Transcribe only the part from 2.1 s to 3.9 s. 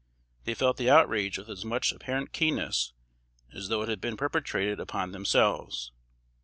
keenness as though it